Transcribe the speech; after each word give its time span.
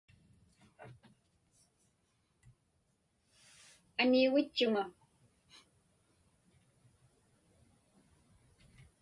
Anuigitchuŋa. 4.01 4.83